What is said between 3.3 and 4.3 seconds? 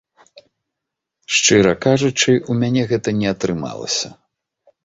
атрымалася.